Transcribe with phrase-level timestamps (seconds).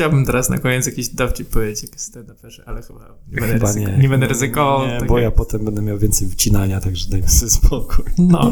[0.00, 2.28] Chciałbym teraz na koniec jakiś dowcip powiedzieć, jak stand
[2.66, 3.98] ale chyba nie będę, chyba ryzyko, nie.
[3.98, 4.86] nie będę ryzykował.
[4.86, 8.04] Nie, bo ja potem będę miał więcej wcinania, także dajmy sobie spokój.
[8.18, 8.50] No.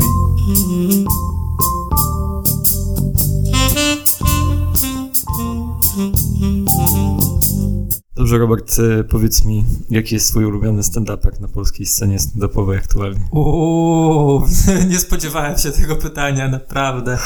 [8.15, 13.29] Dobrze, Robert, e, powiedz mi, jaki jest twój ulubiony stand-uper na polskiej scenie stand-upowej aktualnie?
[13.30, 14.46] Uuu,
[14.91, 17.19] nie spodziewałem się tego pytania, naprawdę.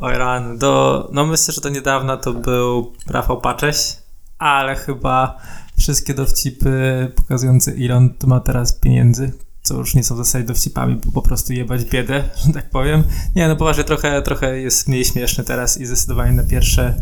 [0.00, 3.96] Oj ran, do, no myślę, że do niedawna to był Rafał Pacześ,
[4.38, 5.38] ale chyba
[5.78, 7.72] wszystkie dowcipy pokazujące
[8.18, 9.32] to ma teraz pieniędzy,
[9.62, 13.04] co już nie są w zasadzie dowcipami, bo po prostu jebać biedę, że tak powiem.
[13.36, 16.94] Nie, no poważnie, trochę, trochę jest mniej śmieszny teraz i zdecydowanie na pierwsze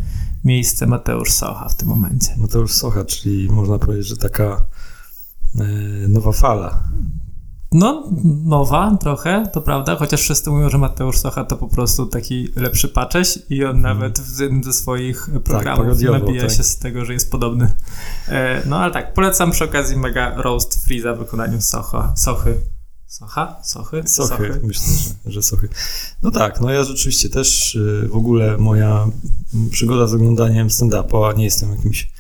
[0.45, 2.35] miejsce Mateusz Socha w tym momencie.
[2.37, 4.67] Mateusz Socha, czyli można powiedzieć, że taka
[5.61, 5.65] e,
[6.09, 6.83] nowa fala.
[7.75, 8.11] No,
[8.45, 12.89] nowa trochę, to prawda, chociaż wszyscy mówią, że Mateusz Socha to po prostu taki lepszy
[12.89, 13.99] pacześ i on mhm.
[13.99, 16.51] nawet w jednym ze swoich tak, programów tak, nabija tak.
[16.51, 17.73] się z tego, że jest podobny.
[18.29, 22.55] E, no ale tak, polecam przy okazji mega roast freeza w wykonaniu Socha, Sochy.
[23.07, 23.57] Socha?
[23.63, 24.03] Sochy?
[24.07, 24.61] Sochy, Sochy.
[24.63, 24.85] myślę,
[25.25, 25.69] że, że Sochy.
[26.23, 29.07] No tak, no ja rzeczywiście też y, w ogóle moja
[29.71, 32.11] przygoda z oglądaniem stand-upu, a nie jestem jakimś,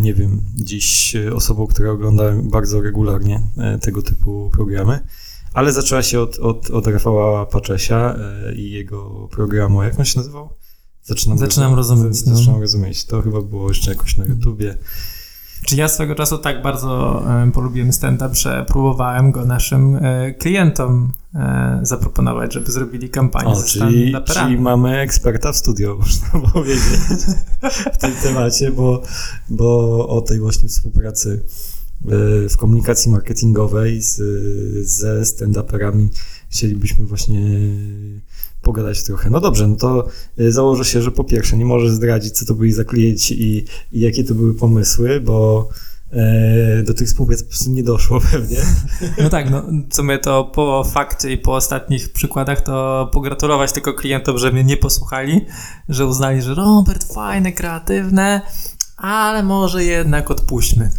[0.00, 5.00] nie wiem, dziś osobą, która ogląda bardzo regularnie e, tego typu programy,
[5.54, 10.18] ale zaczęła się od, od, od Rafała Paczesia e, i jego programu, jak on się
[10.18, 10.48] nazywał?
[11.02, 12.26] Zaczynam, Zaczynam rozumieć.
[12.26, 12.36] No.
[12.36, 13.04] Zaczynam rozumieć.
[13.04, 14.78] To chyba było jeszcze jakoś na YouTubie.
[15.66, 21.12] Czy ja swego czasu tak bardzo e, polubiłem stand-up, że próbowałem go naszym e, klientom
[21.34, 27.00] e, zaproponować, żeby zrobili kampanię o, ze czyli, czyli mamy eksperta w studio, można powiedzieć,
[27.92, 29.02] w tym temacie, bo,
[29.48, 31.42] bo o tej właśnie współpracy
[32.50, 34.16] w komunikacji marketingowej z,
[34.88, 36.08] ze stand-uperami
[36.48, 37.40] chcielibyśmy właśnie
[38.70, 39.30] pogadać trochę.
[39.30, 40.08] No dobrze, no to
[40.40, 43.64] y, założę się, że po pierwsze nie możesz zdradzić, co to byli za klienci i,
[43.92, 45.68] i jakie to były pomysły, bo
[46.12, 48.56] e, do tych współpracy po prostu nie doszło pewnie.
[49.22, 53.94] No tak, no w sumie to po fakcie i po ostatnich przykładach to pogratulować tylko
[53.94, 55.46] klientom, że mnie nie posłuchali,
[55.88, 58.40] że uznali, że Robert fajne, kreatywne,
[58.96, 60.90] ale może jednak odpuśćmy.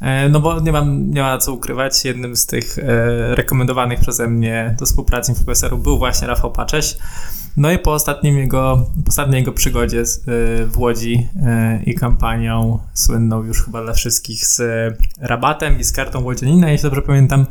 [0.00, 2.84] E, no bo nie mam, nie ma co ukrywać, jednym z tych e,
[3.34, 6.96] rekomendowanych przeze mnie do współpracy influencerów był właśnie Rafał Pacześ.
[7.56, 10.22] No i po ostatnim jego, po ostatniej jego przygodzie z, e,
[10.66, 11.28] w Łodzi
[11.86, 14.62] i kampanią słynną już chyba dla wszystkich z
[15.20, 17.46] rabatem i z kartą łodzianina, jeśli dobrze pamiętam,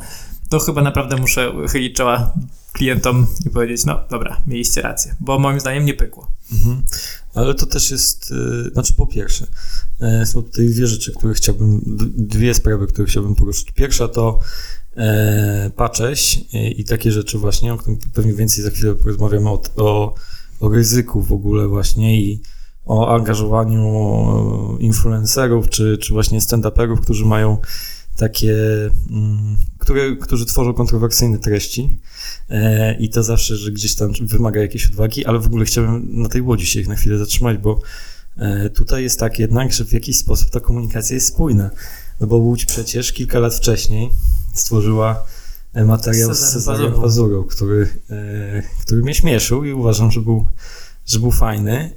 [0.50, 2.31] to chyba naprawdę muszę chylić czoła
[2.74, 6.28] klientom i powiedzieć, no dobra, mieliście rację, bo moim zdaniem nie pykło.
[6.52, 6.81] Mhm.
[7.38, 9.48] Ale to też jest, yy, znaczy po pierwsze,
[10.00, 11.81] yy, są tutaj dwie rzeczy, które chciałbym,
[12.18, 13.72] dwie sprawy, które chciałbym poruszyć.
[13.72, 14.40] Pierwsza to
[14.96, 15.03] yy,
[15.75, 20.16] pacześ i takie rzeczy właśnie, o którym pewnie więcej za chwilę porozmawiamy, o, o,
[20.59, 22.42] o ryzyku w ogóle właśnie i
[22.86, 27.58] o angażowaniu influencerów, czy, czy właśnie stand-uperów, którzy mają
[28.17, 28.55] takie,
[29.09, 32.00] mm, które, którzy tworzą kontrowersyjne treści.
[32.50, 36.29] E, i to zawsze, że gdzieś tam wymaga jakiejś odwagi, ale w ogóle chciałbym na
[36.29, 37.79] tej łodzi się na chwilę zatrzymać, bo
[38.38, 41.69] e, tutaj jest tak jednak, że w jakiś sposób ta komunikacja jest spójna,
[42.19, 44.09] no bo Łódź przecież kilka lat wcześniej
[44.53, 45.23] stworzyła
[45.73, 47.88] e, materiał z Cezarem Pazurą, który,
[48.81, 50.47] który mnie śmieszył i uważam, że był,
[51.06, 51.91] że był fajny.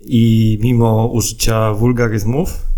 [0.00, 2.70] I mimo użycia wulgaryzmów,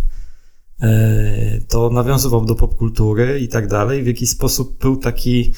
[1.68, 4.02] to nawiązywał do popkultury i tak dalej.
[4.02, 5.54] W jakiś sposób był taki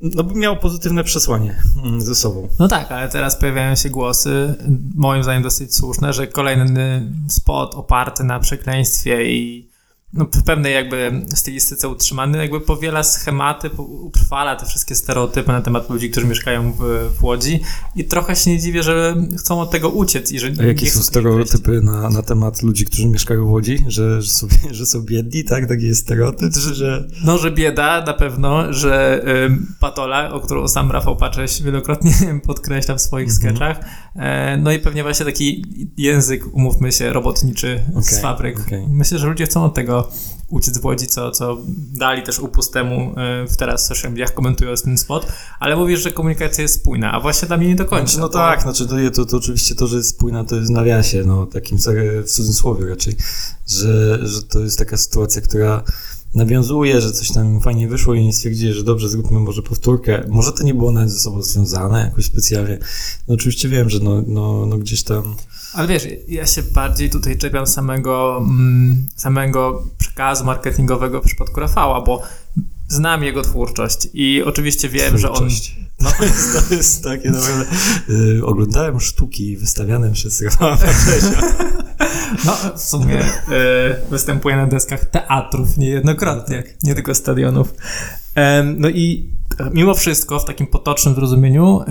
[0.00, 2.48] no miał pozytywne przesłanie mm, ze sobą.
[2.58, 4.54] No tak, ale teraz pojawiają się głosy,
[4.94, 9.73] moim zdaniem dosyć słuszne, że kolejny spot oparty na przekleństwie i
[10.14, 15.90] no, w pewnej jakby stylistyce utrzymany, jakby powiela schematy, utrwala te wszystkie stereotypy na temat
[15.90, 17.60] ludzi, którzy mieszkają w, w Łodzi
[17.96, 20.32] i trochę się nie dziwię, że chcą od tego uciec.
[20.32, 23.84] I że A jakie są stereotypy na, na temat ludzi, którzy mieszkają w Łodzi?
[23.88, 25.68] Że, że, są, że są biedni, tak?
[25.68, 26.54] Taki jest stereotyp?
[26.54, 27.08] Że, że...
[27.24, 32.12] No, że bieda na pewno, że y, patola, o którą sam Rafał Pacześ wielokrotnie
[32.46, 33.40] podkreśla w swoich mm -hmm.
[33.40, 33.80] sketchach,
[34.16, 34.20] y,
[34.58, 35.64] no i pewnie właśnie taki
[35.96, 38.60] język, umówmy się, robotniczy okay, z fabryk.
[38.66, 38.86] Okay.
[38.88, 40.03] Myślę, że ludzie chcą od tego
[40.48, 41.58] uciec w Łodzi, co, co
[41.92, 45.26] dali też upust temu e, w teraz social mediach komentując ten spot,
[45.60, 48.06] ale mówisz, że komunikacja jest spójna, a właśnie dla mnie nie do końca.
[48.06, 48.38] Znaczy, no to...
[48.38, 51.46] tak, znaczy to, to, to oczywiście to, że jest spójna, to jest w nawiasie, no
[51.46, 51.78] takim
[52.24, 53.16] w cudzysłowie raczej,
[53.66, 55.82] że, że to jest taka sytuacja, która
[56.34, 60.24] nawiązuje, że coś tam fajnie wyszło i nie stwierdzili, że dobrze, zróbmy może powtórkę.
[60.28, 62.78] Może to nie było nawet ze sobą związane jakoś specjalnie.
[63.28, 65.36] No oczywiście wiem, że no, no, no gdzieś tam
[65.74, 72.00] ale wiesz, ja się bardziej tutaj czepiam samego, mm, samego przekazu marketingowego w przypadku Rafała,
[72.00, 72.22] bo
[72.88, 75.36] znam jego twórczość i oczywiście wiem, że on...
[75.36, 75.76] Twórczość.
[76.00, 77.66] No, to, jest, to jest takie naprawdę...
[78.10, 81.42] Y, oglądałem sztuki wystawiane przez Rafała Patrzesia.
[82.44, 83.24] No, w sumie y,
[84.10, 87.74] występuje na deskach teatrów niejednokrotnie, nie tylko stadionów.
[88.76, 89.34] No i
[89.72, 91.84] mimo wszystko, w takim potocznym zrozumieniu, y,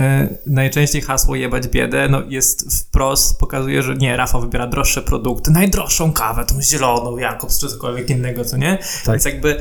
[0.45, 6.13] najczęściej hasło jebać biedę no, jest wprost, pokazuje, że nie, Rafał wybiera droższe produkty, najdroższą
[6.13, 8.77] kawę, tą zieloną, Jakobs czy cokolwiek innego, co nie?
[9.05, 9.15] Tak.
[9.15, 9.57] Więc jakby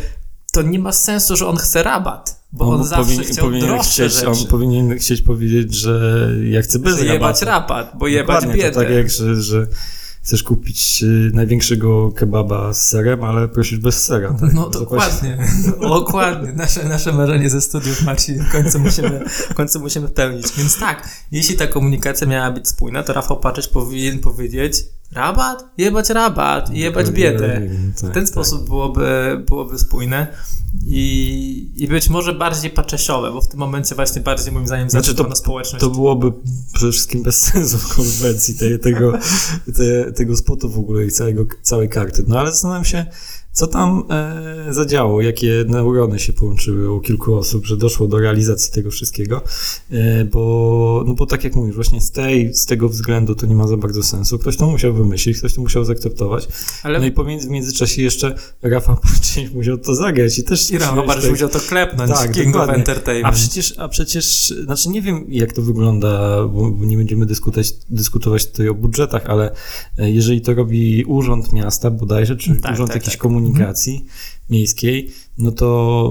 [0.53, 4.13] to nie ma sensu, że on chce rabat, bo on, zawsze powinien, chciał powinien chcieć,
[4.13, 4.29] rzeczy.
[4.29, 7.71] On powinien chcieć powiedzieć, że ja chcę bez Że jebać rabatu.
[7.75, 8.81] rabat, bo jebać Dokładnie, biedę.
[8.81, 9.67] Tak jak, że, że
[10.23, 14.35] chcesz kupić y, największego kebaba z serem, ale prosisz bez sera.
[14.41, 14.53] Tak?
[14.53, 15.39] No dokładnie,
[15.81, 16.53] dokładnie.
[16.53, 20.47] Nasze, nasze marzenie ze studiów, Marcin, w końcu, musimy, w końcu musimy pełnić.
[20.59, 24.85] Więc tak, jeśli ta komunikacja miała być spójna, to Rafał Paczeć powinien powiedzieć
[25.15, 27.61] rabat, jebać rabat, jebać biedę.
[27.97, 28.29] W Tak, ten tak.
[28.29, 30.27] sposób byłoby, byłoby spójne
[30.87, 35.15] i, i być może bardziej paczesiowe, bo w tym momencie właśnie bardziej moim zdaniem znaczy
[35.15, 35.85] to- na społeczność.
[35.85, 36.33] To byłoby
[36.75, 39.13] przede wszystkim bez sensu w konwencji tej, tego,
[39.77, 42.25] te, tego spotu w ogóle i całego, całej karty.
[42.29, 43.07] No ale zastanawiam się,
[43.53, 48.73] co tam e, zadziało, jakie neurony się połączyły u kilku osób, że doszło do realizacji
[48.73, 49.43] tego wszystkiego,
[49.91, 53.55] e, bo, no bo tak jak mówisz, właśnie z, tej, z tego względu to nie
[53.55, 54.39] ma za bardzo sensu.
[54.39, 56.49] Ktoś to musiał wymyślić, ktoś to musiał zaakceptować.
[56.83, 60.71] Ale No i pomiędzy, w międzyczasie jeszcze Rafał Paczyń musiał to zagrać i też...
[60.71, 62.75] i Rafał Paczeć musiał to klepnąć, Tak, King of dokładnie.
[62.75, 63.35] Entertainment.
[63.35, 68.47] A przecież, a przecież, znaczy nie wiem jak to wygląda, bo, nie będziemy dyskutować, dyskutować
[68.47, 69.55] tutaj o budżetach, ale
[69.99, 73.23] e, jeżeli to robi Urząd Miasta bodajże, czy Tak, Urząd tak, jakiejś tak.
[73.23, 73.42] komunikacji
[74.51, 76.11] miejskiej, no to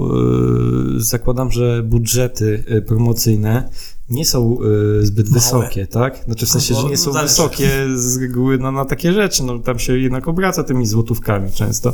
[0.97, 3.69] e, zakładam, że budżety e, promocyjne
[4.09, 4.57] nie są
[5.01, 5.39] e, zbyt Małe.
[5.39, 6.23] wysokie, tak?
[6.25, 7.27] Znaczy w sensie, No, że nie są zależy.
[7.29, 11.93] wysokie z reguły na, na takie rzeczy, no tam się jednak obraca tymi złotówkami często,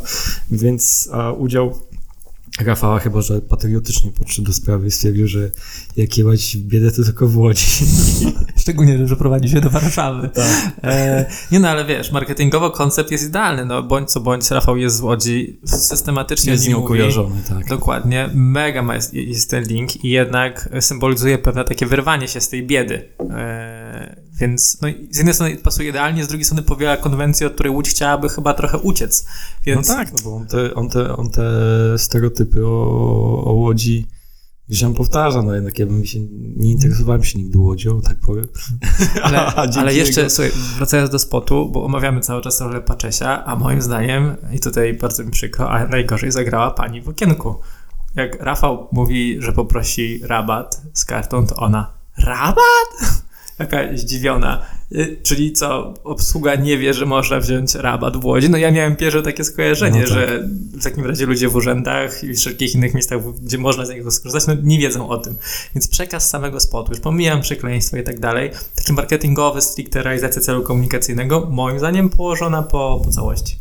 [0.51, 1.75] więc a udział
[2.59, 5.51] Rafała chyba, że patriotycznie podszedł do sprawy i stwierdził, że
[5.97, 7.65] jak jebać biedę, to tylko w Łodzi.
[8.61, 10.29] Szczególnie, że prowadzi się do Warszawy.
[10.29, 10.71] Tak.
[10.83, 14.95] E, nie no, ale wiesz, marketingowo koncept jest idealny, no bądź co bądź, Rafał jest
[14.95, 17.67] z Łodzi, systematycznie Jest z nim nią kojarzony, tak.
[17.67, 22.49] Dokładnie, mega ma jest, jest ten link i jednak symbolizuje pewne takie wyrwanie się z
[22.49, 23.09] tej biedy.
[23.19, 27.73] E, więc no, z jednej strony pasuje idealnie, z drugiej strony powiela konwencję, od której
[27.73, 29.25] Łódź chciałaby chyba trochę uciec.
[29.65, 31.43] Więc No tak, no bo on te, on te, on te
[31.97, 34.07] stereotypy o, o Łodzi
[34.69, 36.19] gdzieś tam powtarza, no jednak ja bym się,
[36.55, 38.47] nie interesowałem się nigdy Łodzią, tak powiem.
[39.23, 43.55] Ale, ale jeszcze, jego- słuchaj, wracając do spotu, bo omawiamy cały czas rolę Paczesia, a
[43.55, 47.55] moim zdaniem, i tutaj bardzo mi przykro, a najgorzej zagrała pani w okienku.
[48.15, 53.23] Jak Rafał mówi, że poprosi rabat z kartą, to ona rabat?
[53.59, 54.65] Jaka zdziwiona.
[54.91, 58.49] Y, Czyli co, obsługa nie wie, że można wziąć rabat w Łodzi?
[58.49, 60.13] No ja miałem pierwsze takie skojarzenie, No tak.
[60.13, 64.11] że w takim razie ludzie w urzędach i wszelkich innych miejscach, gdzie można z niego
[64.11, 65.35] skorzystać, no nie wiedzą o tym.
[65.75, 70.63] Więc przekaz samego spotu, już pomijam przekleństwo i tak dalej, taki marketingowy, stricte realizacja celu
[70.63, 73.55] komunikacyjnego, moim zdaniem położona po, po całości.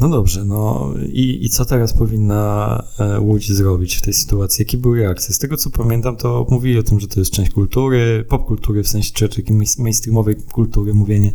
[0.00, 4.62] No dobrze, no i, i co teraz powinna e, Łódź zrobić w tej sytuacji?
[4.62, 5.34] Jakie były reakcje?
[5.34, 8.88] Z tego co pamiętam, to mówili o tym, że to jest część kultury, popkultury, w
[8.88, 11.32] sensie czy takiej main- mainstreamowej kultury, mówienie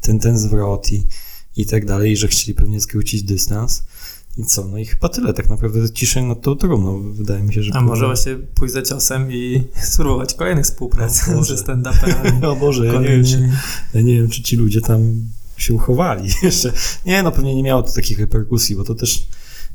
[0.00, 1.06] ten, ten zwrot i,
[1.56, 3.82] i tak dalej, i że chcieli pewnie skrócić dystans.
[4.36, 4.64] I co?
[4.64, 7.12] No i chyba tyle, tak naprawdę ciszej nad tą trumną.
[7.12, 7.74] Wydaje mi się, że...
[7.74, 9.62] A może właśnie pójść za ciosem i
[9.92, 12.44] spróbować kolejnych współprac ze stand-uperami.
[12.52, 13.50] O Boże, ja nie wiem, czy,
[13.94, 15.20] ja nie wiem, czy ci ludzie tam
[15.64, 16.72] się uchowali jeszcze.
[17.06, 19.26] Nie, no pewnie nie miało to takich reperkusji, bo to też,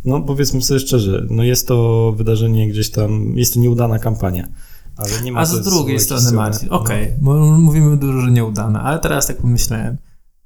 [0.06, 4.48] no powiedzmy sobie szczerze, no jest to wydarzenie gdzieś tam, jest to nieudana kampania,
[4.96, 9.00] ale nie ma A z drugiej strony, Marcin, okej, bo mówimy dużo, że nieudane, ale
[9.00, 9.98] teraz tak pomyślałem,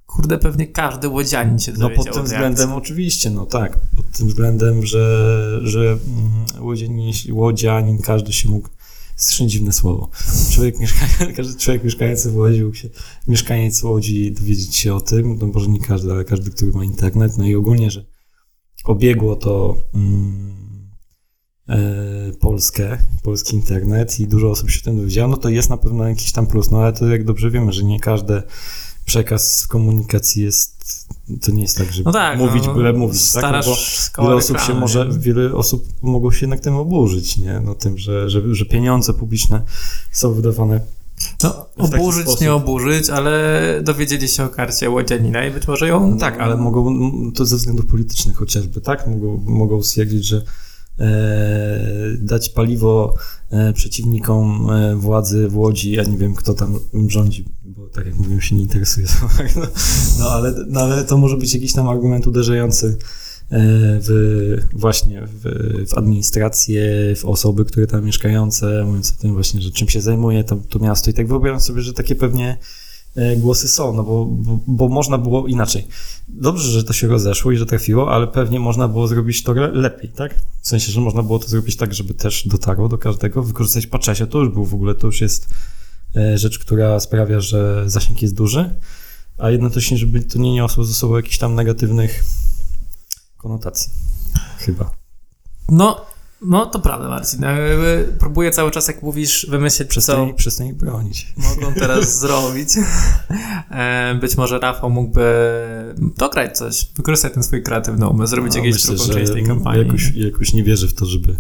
[0.06, 4.28] kurde, pewnie każdy łodzianin się No dowiedział pod tym względem oczywiście, no tak, pod tym
[4.28, 8.70] względem, że, że mm, łodzianin, łodzianin każdy się mógł
[9.24, 10.10] Strasznie dziwne słowo.
[10.52, 11.06] Człowiek mieszka,
[11.38, 12.90] każdy człowiek mieszkający w Łodzi mógł się,
[13.28, 17.38] mieszkaniec Łodzi dowiedzieć się o tym, no może nie każdy, ale każdy, który ma internet,
[17.38, 18.06] no i ogólnie, że
[18.84, 20.56] obiegło to mm,
[21.70, 26.08] e, Polskę, polski internet i dużo osób się tym dowiedziało, no to jest na pewno
[26.08, 28.42] jakiś tam plus, no ale to jak dobrze wiemy, że nie każdy
[29.06, 31.08] przekaz komunikacji jest,
[31.42, 33.66] to nie jest tak, że No tak, mówić no, byle mówić, tak?
[33.66, 33.74] No
[34.18, 37.62] bo wiele osób się może, wiele osób mogą się jednak tym oburzyć, nie?
[37.66, 39.62] No tym, że, że, że pieniądze publiczne
[40.12, 40.80] są wydawane
[41.44, 46.10] No, oburzyć, nie oburzyć, ale dowiedzieli się o karcie łodzianina i być może ją...
[46.10, 49.08] No tak, ale mogą, to ze względów politycznych chociażby, tak?
[49.08, 50.42] Mogą, mogą stwierdzić, że
[52.20, 53.16] dać paliwo
[53.50, 58.16] e, przeciwnikom e, władzy w Łodzi, ja nie wiem, kto tam rządzi, bo tak jak
[58.16, 59.08] mówiłem, się nie interesuje.
[59.56, 59.68] no,
[60.20, 62.98] no, ale, no ale to może być jakiś tam argument uderzający
[64.02, 65.42] w, właśnie w,
[65.90, 66.84] w administrację,
[67.16, 70.80] w osoby, które tam mieszkające, mówiąc o tym właśnie, że czym się zajmuje to, to
[70.80, 71.12] miasto.
[71.12, 72.58] I tak wyobrażam sobie, że takie pewnie E,
[73.38, 75.88] głosy są, no bo, bo, bo, można było inaczej.
[76.28, 80.10] Dobrze, że to się rozeszło i że trafiło, ale pewnie można było zrobić to lepiej,
[80.10, 80.36] tak?
[80.62, 83.44] W sensie, że można było to zrobić tak, żeby też dotarło do każdego.
[83.44, 85.48] Wykorzystać paczesie, to już był w ogóle, to już jest
[86.16, 88.76] e, rzecz, która sprawia, że zasięg jest duży,
[89.38, 92.24] a jednocześnie, żeby to nie niosło ze sobą jakichś tam negatywnych
[93.38, 93.92] konotacji.
[94.58, 94.92] Chyba.
[95.70, 96.06] No,
[96.44, 97.46] no, to prawda, Marcin.
[98.20, 101.34] Próbuję cały czas, jak mówisz, wymyślić, przestań, co przestań bronić.
[101.38, 102.70] mogą teraz zrobić.
[103.72, 105.24] E, być może Rafał mógłby
[106.18, 109.86] dograć coś, wykorzystać ten swój kreatywny umysł, zrobić no, jakąś drugą część tej kampanii.
[109.86, 111.36] Jakoś, jakoś nie wierzę w to, żeby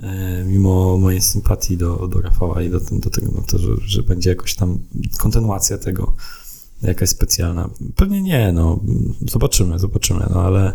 [0.00, 4.02] e, mimo mojej sympatii do, do Rafała i do, do tego, no to, że, że
[4.02, 4.78] będzie jakoś tam
[5.18, 6.14] kontynuacja tego,
[6.82, 7.70] jakaś specjalna.
[7.96, 8.80] Pewnie nie, no.
[9.30, 10.72] Zobaczymy, zobaczymy, no ale...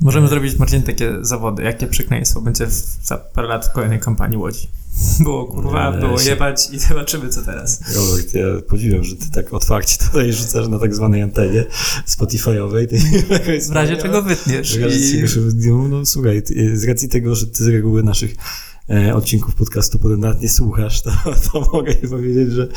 [0.00, 0.28] Możemy e...
[0.28, 1.62] zrobić, Marcin, takie zawody.
[1.62, 2.70] Jakie przekleństwo będzie w,
[3.02, 4.68] za parę lat w kolejnej kampanii Łodzi?
[5.20, 6.30] Było kurwa, nie, było się...
[6.30, 7.80] jebać i zobaczymy, co teraz.
[7.96, 11.64] Robert, ja podziwiam, że ty tak otwarcie tutaj rzucasz na tak zwanej antenie
[12.06, 12.86] Spotify'owej.
[13.70, 14.76] w razie czego wytniesz.
[14.76, 15.22] I...
[15.68, 16.42] No, no słuchaj,
[16.74, 18.34] z racji tego, że ty z reguły naszych
[19.14, 21.10] odcinków podcastu potem nawet nie słuchasz, to,
[21.52, 22.68] to mogę powiedzieć, że,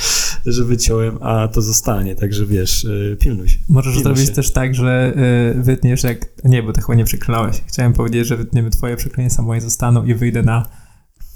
[0.46, 3.60] że wyciąłem, a to zostanie, także wiesz, e, pilnuj się.
[3.70, 4.36] Możesz pilnuj zrobić się.
[4.36, 5.13] też tak, że
[5.58, 6.44] e, wytniesz jak...
[6.44, 7.62] Nie, bo ty chyba nie przeklnąłeś.
[7.68, 10.81] Chciałem powiedzieć, że wytniemy twoje przekleństwa, moje zostaną i wyjdę na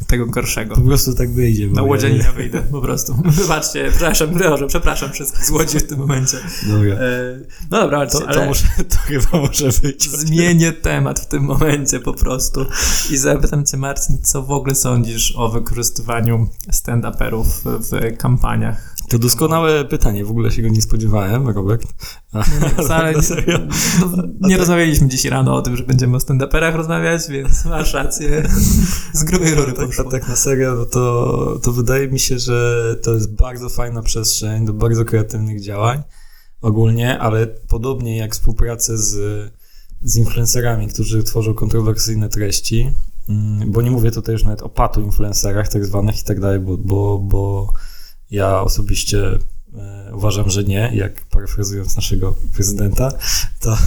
[0.08, 0.76] tego gorszego.
[0.76, 1.68] Po prostu tak wyjdzie.
[1.68, 2.32] Na łodzianina ja...
[2.32, 3.16] wyjdę, po prostu.
[3.26, 6.38] Wybaczcie, przepraszam, Boże, przepraszam wszystkich z Łodzi w tym momencie.
[6.68, 6.96] Dobra.
[6.96, 7.40] E,
[7.72, 10.10] no dobra, to, to, może, to chyba może być.
[10.10, 12.66] Zmienię temat w tym momencie po prostu
[13.12, 19.86] i zapytam cię, Marcin, co w ogóle sądzisz o wykorzystywaniu stand-uperów w kampaniach to doskonałe
[19.86, 21.88] pytanie, w ogóle się go nie spodziewałem, Robert.
[22.34, 23.68] No nie, wcale nie,
[24.00, 28.50] no, nie rozmawialiśmy dziś rano o tym, że będziemy o stand-uperach rozmawiać, więc masz rację.
[29.14, 32.96] Z grubej rury tak, tak, tak na serio, no to, to wydaje mi się, że
[33.04, 36.04] to jest bardzo fajna przestrzeń do bardzo kreatywnych działań
[36.62, 39.16] ogólnie, ale podobnie jak współpracę z,
[40.02, 42.92] z influencerami, którzy tworzą kontrowersyjne treści,
[43.30, 46.60] mm, bo nie mówię tutaj już nawet o patu influencerach tak zwanych i tak dalej,
[46.60, 47.74] bo, bo, bo
[48.32, 49.40] ja osobiście
[49.76, 53.12] e, uważam, że nie, jak parafrazując naszego prezydenta,
[53.60, 53.78] to,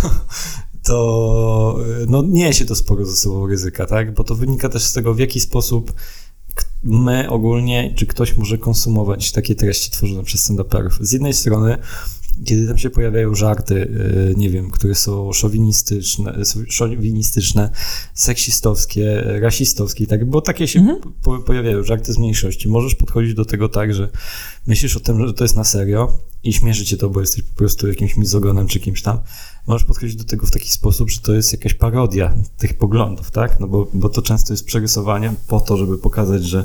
[0.83, 4.14] to e, no, niesie to sporo ze sobą ryzyka, tak?
[4.14, 5.92] Bo to wynika też z tego, w jaki sposób
[6.83, 10.61] my ogólnie, czy ktoś może konsumować takie treści tworzone przez stand
[11.00, 11.78] Z jednej strony
[12.45, 13.88] kiedy tam się pojawiają żarty,
[14.30, 17.71] e, nie wiem, które są szowinistyczne, szowinistyczne
[18.14, 20.99] seksistowskie, rasistowskie, tak, bo takie się mhm.
[21.23, 22.68] po, pojawiają, żarty z mniejszości.
[22.68, 24.09] Możesz podchodzić do tego tak, że
[24.66, 27.59] myślisz o tym, że to jest na serio i śmieszy cię to, bo jesteś po
[27.59, 29.18] prostu jakimś mizogonem czy kimś tam.
[29.66, 33.61] Możesz podchodzić do tego w taki sposób, że to jest jakaś parodia tych poglądów, tak?
[33.61, 36.64] No bo, bo to często jest przerysowanie po to, żeby pokazać, że,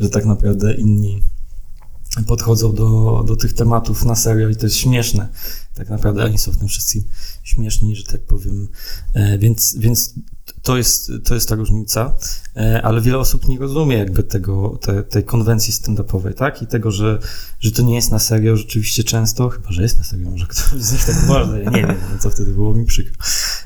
[0.00, 1.22] że tak naprawdę inni
[2.26, 5.28] podchodzą do, do tych tematów na serio i to jest śmieszne.
[5.74, 7.02] Tak naprawdę oni są w tym wszyscy
[7.42, 8.68] śmieszni, że tak powiem.
[9.14, 10.14] E, więc, więc
[10.62, 12.14] to jest, to jest ta różnica,
[12.56, 16.62] e, ale wiele osób nie rozumie jakby tego, te, tej konwencji stand-upowej, tak?
[16.62, 17.18] I tego, że,
[17.60, 20.82] że to nie jest na serio rzeczywiście często, chyba, że jest na serio, może ktoś
[20.82, 23.14] z nich tak uważa, ja nie wiem, no co wtedy było mi przykro.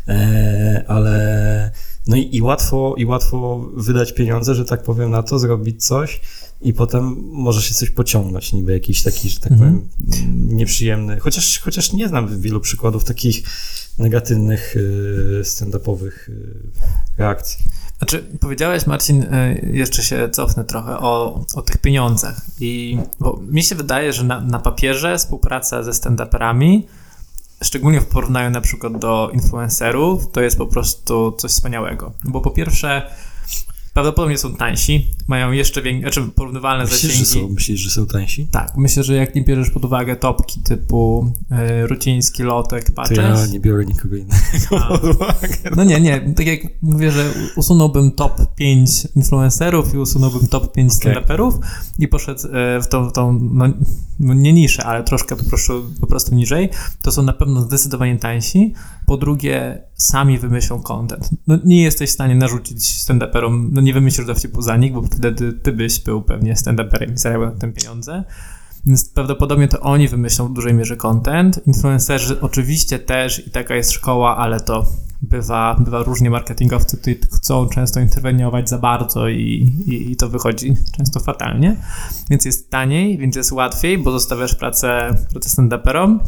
[0.08, 1.72] E, ale
[2.06, 6.20] no i, i łatwo, i łatwo wydać pieniądze, że tak powiem, na to, zrobić coś,
[6.62, 9.58] i potem może się coś pociągnąć, niby jakiś taki, że tak -hmm.
[9.58, 9.88] powiem,
[10.34, 11.20] nieprzyjemny.
[11.20, 13.42] Chociaż, chociaż nie znam wielu przykładów takich
[13.98, 16.56] negatywnych y, stand-upowych y,
[17.18, 17.64] reakcji.
[17.98, 22.40] Znaczy, powiedziałeś, Marcin, y, jeszcze się cofnę trochę o, o tych pieniądzach.
[22.60, 26.82] I bo mi się wydaje, że na, na papierze współpraca ze stand-uperami,
[27.62, 32.12] szczególnie w porównaniu na przykład do influencerów, to jest po prostu coś wspaniałego.
[32.24, 33.10] Bo po pierwsze,
[33.96, 37.18] Prawdopodobnie są tańsi, mają jeszcze większe, znaczy porównywalne Myślisz, zasięgi.
[37.18, 38.46] Że są, myślisz, że są tańsi?
[38.46, 43.16] Tak, myślę, że jak nie bierzesz pod uwagę topki typu e, Ruciński, Lotek, Paczes.
[43.16, 44.38] To ja nie biorę nikogo innego
[44.88, 45.56] pod uwagę.
[45.76, 50.92] No nie, nie, tak jak mówię, że usunąłbym top 5 influencerów i usunąłbym top 5
[50.92, 51.14] okay.
[51.14, 51.52] stand-uperów
[51.98, 53.64] i poszedł e, w tą, w tą no,
[54.20, 56.68] no, nie niszę, ale troszkę po prostu, po prostu niżej,
[57.02, 58.74] to są na pewno zdecydowanie tańsi.
[59.06, 61.30] Po drugie, sami wymyślą content.
[61.46, 65.52] No, nie jesteś w stanie narzucić stand-uperom, no nie wymyślisz dowcipu za nich, bo wtedy
[65.52, 68.24] ty byś był pewnie stand-uperem i zarabiał na tym pieniądze.
[68.86, 71.66] Więc prawdopodobnie to oni wymyślą w dużej mierze content.
[71.66, 74.86] Influencerzy oczywiście też i taka jest szkoła, ale to
[75.22, 76.30] bywa, bywa różnie.
[76.30, 81.76] Marketingowcy tutaj chcą często interweniować za bardzo i, i, i to wychodzi często fatalnie.
[82.30, 86.18] Więc jest taniej, więc jest łatwiej, bo zostawiasz pracę, pracę stand-uperom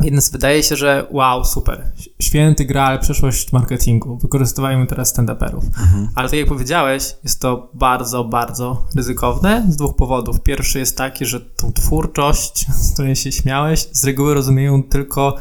[0.00, 5.64] Więc wydaje się, że wow, super, święty graal, przyszłość marketingu, wykorzystywajmy teraz stand-uperów.
[5.64, 6.08] Mhm.
[6.14, 10.40] Ale tak jak powiedziałeś, jest to bardzo, bardzo ryzykowne z dwóch powodów.
[10.40, 15.36] Pierwszy jest taki, że tą twórczość, z której się śmiałeś, z reguły rozumieją tylko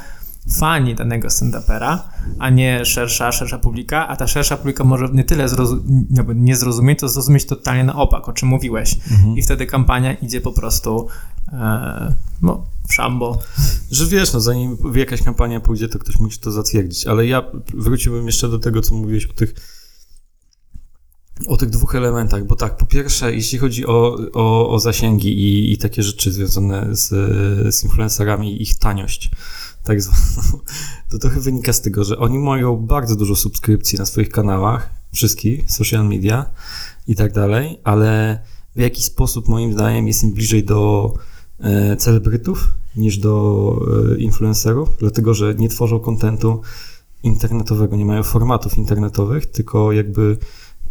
[0.49, 1.99] fani danego stand-upera,
[2.39, 6.55] a nie szersza, szersza publika, a ta szersza publika może nie tyle zrozu- jakby nie
[6.55, 8.97] zrozumieć, to zrozumieć totalnie na opak, o czym mówiłeś.
[9.11, 9.37] Mhm.
[9.37, 11.07] I wtedy kampania idzie po prostu
[11.51, 13.39] e, no, w szambo.
[13.91, 17.07] Że wiesz, no zanim jakaś kampania pójdzie, to ktoś musi to zatwierdzić.
[17.07, 19.53] Ale ja wróciłbym jeszcze do tego, co mówiłeś o tych
[21.47, 25.73] o tych dwóch elementach, bo tak, po pierwsze, jeśli chodzi o, o, o zasięgi i,
[25.73, 27.07] i takie rzeczy związane z,
[27.75, 29.31] z influencerami, ich taniość,
[29.83, 30.59] tak zwaną,
[31.09, 35.71] to trochę wynika z tego, że oni mają bardzo dużo subskrypcji na swoich kanałach, wszystkich,
[35.71, 36.45] social media
[37.07, 38.39] i tak dalej, ale
[38.75, 41.13] w jakiś sposób, moim zdaniem, jest im bliżej do
[41.59, 43.75] e, celebrytów niż do
[44.13, 46.61] e, influencerów, dlatego że nie tworzą kontentu
[47.23, 50.37] internetowego, nie mają formatów internetowych, tylko jakby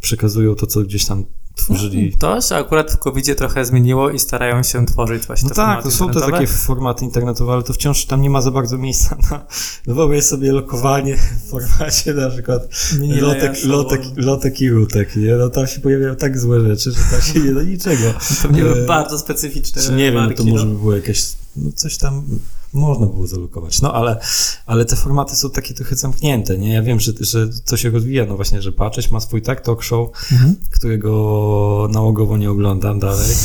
[0.01, 1.25] przekazują to, co gdzieś tam
[1.57, 2.17] tworzyli.
[2.19, 5.67] To się akurat w covid trochę zmieniło i starają się tworzyć właśnie No te tak,
[5.67, 8.79] formaty to są te takie formaty internetowe, ale to wciąż tam nie ma za bardzo
[8.79, 9.47] miejsca na,
[9.87, 12.69] no wyobraź sobie lokowanie w formacie na przykład
[12.99, 15.35] Mini lotek, lotek, lotek i rutek, nie?
[15.35, 18.15] No tam się pojawiają tak złe rzeczy, że tam się nie da niczego.
[18.43, 20.73] Pewnie były E, bardzo specyficzne Czy nie wiem, marki, to może no.
[20.73, 22.25] by było jakieś, no coś tam
[22.73, 23.81] można było zalokować.
[23.83, 24.21] No ale,
[24.67, 26.73] ale te formaty są takie trochę zamknięte, nie?
[26.73, 29.83] Ja wiem, że, że to się rozwija, no właśnie, że Patrzeć ma swój tak talk
[29.83, 30.57] show, Mhm.
[30.71, 33.31] którego nałogowo nie oglądam dalej.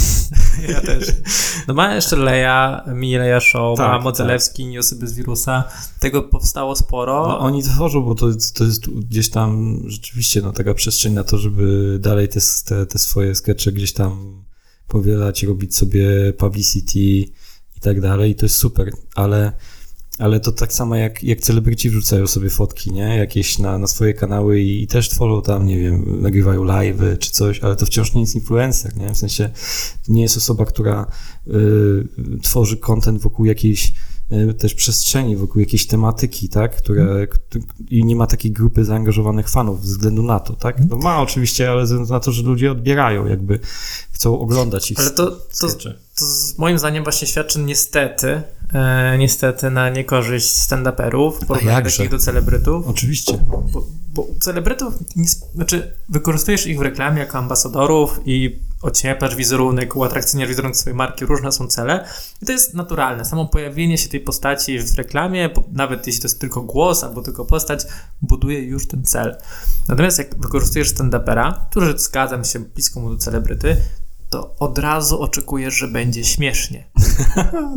[0.69, 1.07] Ja też.
[1.67, 5.63] No ma jeszcze Leja, Mini Leja Show, Tak, ma Modelewski, Newsy bez wirusa.
[5.99, 7.27] Tego powstało sporo.
[7.27, 11.23] No, oni tworzą, bo to, jest- to jest gdzieś tam rzeczywiście no, taka przestrzeń na
[11.23, 14.43] to, żeby dalej te, te, te swoje skecze gdzieś tam
[14.87, 17.31] powielać, robić sobie publicity
[17.77, 18.31] i tak dalej.
[18.31, 19.51] I to jest super, ale,
[20.19, 23.17] ale to tak samo jak, jak celebryci wrzucają sobie fotki, nie?
[23.17, 27.31] Jakieś na, na swoje kanały i, i też tworzą tam, nie wiem, nagrywają live'y czy
[27.31, 29.13] coś, ale to wciąż nie jest influencer, nie?
[29.13, 29.49] W sensie
[30.07, 31.11] nie jest osoba, która
[31.47, 32.07] y,
[32.41, 33.93] tworzy content wokół jakiejś
[34.57, 36.75] też przestrzeni, wokół jakiejś tematyki, tak?
[36.77, 37.37] Które, k-
[37.89, 40.89] I nie ma takiej grupy zaangażowanych fanów ze względu na to, tak?
[40.89, 43.59] No ma oczywiście, ale ze względu na to, że ludzie odbierają, jakby
[44.11, 45.89] chcą oglądać ich Ale to, to, to
[46.57, 48.41] moim zdaniem właśnie świadczy niestety,
[48.73, 52.87] e, niestety na niekorzyść stand-uperów, porównaniu takich do celebrytów.
[52.87, 53.37] Oczywiście.
[53.71, 60.49] Bo, bo celebrytów, nie, znaczy wykorzystujesz ich w reklamie jako ambasadorów i ocieplasz wizerunek, uatrakcyjniasz
[60.49, 62.05] wizerunek swojej marki, różne są cele
[62.41, 63.25] i to jest naturalne.
[63.25, 67.45] Samo pojawienie się tej postaci w reklamie, nawet jeśli to jest tylko głos albo tylko
[67.45, 67.85] postać,
[68.21, 69.37] buduje już ten cel.
[69.87, 73.77] Natomiast jak wykorzystujesz stand-upera, który zgadzam się blisko mu do celebryty,
[74.29, 76.83] to od razu oczekujesz, że będzie śmiesznie.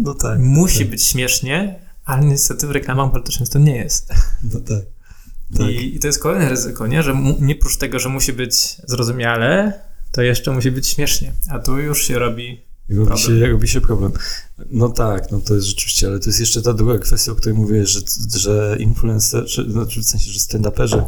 [0.02, 0.38] No tak.
[0.38, 4.12] Musi być śmiesznie, ale niestety w reklamach bardzo często nie jest.
[4.54, 4.84] No tak.
[5.58, 5.66] Tak.
[5.66, 7.02] I, I to jest kolejne ryzyko, nie?
[7.02, 9.80] Że mu, nie prócz tego, że musi być zrozumiale,
[10.12, 11.32] to jeszcze musi być śmiesznie.
[11.50, 12.60] A tu już się robi.
[12.88, 14.12] Robi się, robi się problem.
[14.70, 17.58] No tak, no to jest rzeczywiście, ale to jest jeszcze ta druga kwestia, o której
[17.58, 18.00] mówiłeś, że,
[18.36, 21.02] że influencerzy, znaczy w sensie, że stand-uperzy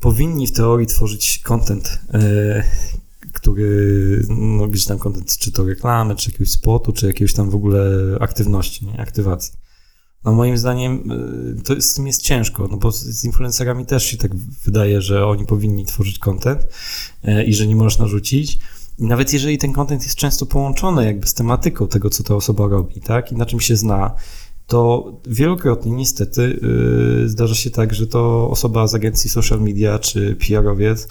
[0.00, 2.64] powinni w teorii tworzyć content, e,
[3.32, 7.54] który, no gdzieś tam content, czy to reklamy, czy jakiegoś spotu, czy jakiejś tam w
[7.54, 9.52] ogóle aktywności, nie, aktywacji.
[10.24, 11.10] No moim zdaniem
[11.58, 15.26] e, to z tym jest ciężko, no bo z, influencerami też się tak wydaje, że
[15.26, 16.66] oni powinni tworzyć content
[17.24, 18.58] e, i że nie możesz narzucić.
[18.98, 22.66] I nawet jeżeli ten content jest często połączony jakby z tematyką tego, co ta osoba
[22.68, 24.14] robi, tak, i na czym się zna,
[24.66, 26.60] to wielokrotnie niestety
[27.22, 31.08] yy, zdarza się tak, że to osoba z agencji social media czy PR-owiec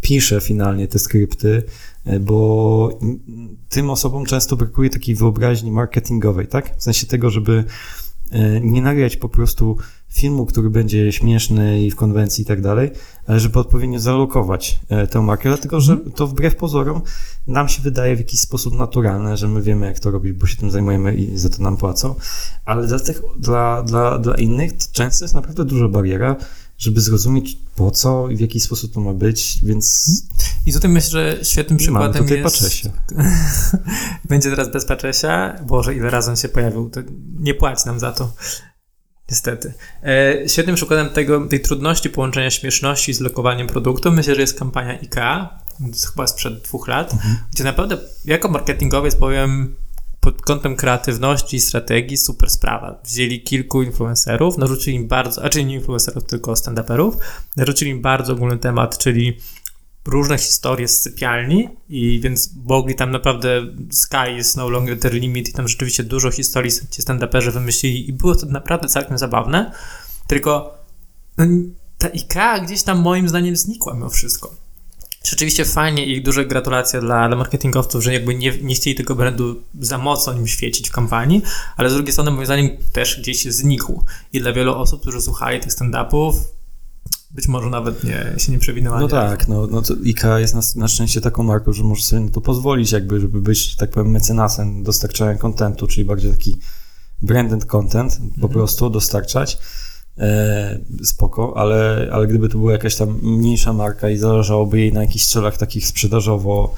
[0.00, 1.62] pisze finalnie te skrypty,
[2.06, 2.98] yy, bo
[3.68, 6.76] tym osobom często brakuje takiej wyobraźni marketingowej, tak?
[6.78, 7.64] W sensie tego, żeby
[8.60, 9.76] nie nagrać po prostu
[10.08, 12.90] filmu, który będzie śmieszny i w konwencji i tak dalej,
[13.26, 17.02] ale żeby odpowiednio zalokować e, tę markę, dlatego że to wbrew pozorom
[17.46, 20.56] nam się wydaje w jakiś sposób naturalne, że my wiemy, jak to robić, bo się
[20.56, 22.14] tym zajmujemy i za to nam płacą,
[22.64, 26.36] ale dla, tych, dla, dla, dla innych to często jest naprawdę duża bariera,
[26.80, 30.10] żeby zrozumieć po co i w jaki sposób to ma być, więc
[30.66, 32.56] I tutaj myślę, że świetnym mamy przykładem tutaj jest...
[32.56, 32.90] paczesia.
[34.30, 35.56] Będzie teraz bez Paczesia.
[35.66, 36.90] Boże, ile razy on się pojawił.
[36.90, 37.00] To
[37.38, 38.32] nie płać nam za to.
[39.30, 39.74] Niestety.
[40.04, 44.92] E, świetnym przykładem tego, tej trudności połączenia śmieszności z lokowaniem produktu myślę, że jest kampania
[45.00, 47.14] IKEA, to jest chyba sprzed dwóch lat,
[47.52, 49.74] gdzie naprawdę jako marketingowiec powiem
[50.20, 53.00] pod kątem kreatywności i strategii super sprawa.
[53.04, 57.12] Wzięli kilku influencerów, narzucili im bardzo, a nie influencerów, tylko stand-uperów,
[57.56, 59.36] narzucili im bardzo ogólny temat, czyli
[60.06, 65.48] różne historie z sypialni i więc mogli tam naprawdę sky is no longer the limit
[65.48, 69.72] i tam rzeczywiście dużo historii ci stand-uperzy wymyślili i było to naprawdę całkiem zabawne,
[70.26, 70.78] tylko
[71.38, 71.44] no,
[71.98, 74.54] ta IKEA gdzieś tam moim zdaniem znikła mimo wszystko.
[75.24, 79.62] Rzeczywiście fajnie i duże gratulacje dla, dla marketingowców, że jakby nie, nie chcieli tego brandu
[79.80, 81.42] za mocno nim świecić w kampanii,
[81.76, 84.04] ale z drugiej strony moim zdaniem też gdzieś znikł.
[84.32, 86.34] I dla wielu osób, którzy słuchali tych stand-upów,
[87.30, 89.00] być może nawet nie, się nie przewinęła.
[89.00, 92.22] No tak, no, no to IKEA jest na, na szczęście taką marką, że może sobie
[92.22, 96.56] na to pozwolić, jakby, żeby być, tak powiem, mecenasem dostarczania kontentu, czyli bardziej taki
[97.22, 98.52] branded content, po Mhm.
[98.52, 99.58] prostu dostarczać.
[100.18, 105.02] E, spoko, ale, ale gdyby to była jakaś tam mniejsza marka i zależałoby jej na
[105.02, 106.74] jakichś celach takich sprzedażowo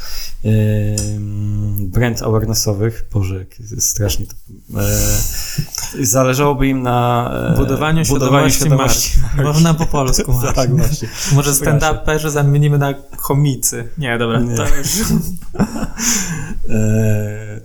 [1.81, 4.35] brand awarenessowych, Boże, jak strasznie to
[4.81, 9.43] e, zależałoby im na e, Budowaniu budowaniu świadomości marki.
[9.43, 10.33] Można po polsku.
[10.33, 10.53] Marcin.
[10.63, 11.09] Tak, właśnie.
[11.33, 13.89] Może stand-uperzy zamienimy na komicy.
[13.99, 14.57] Nie, dobra, Nie.
[14.57, 14.89] to już.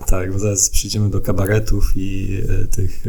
[0.06, 2.38] Tak, bo zaraz przyjdziemy do kabaretów i
[2.70, 3.04] tych